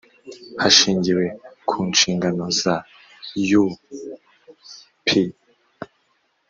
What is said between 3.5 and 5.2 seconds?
u p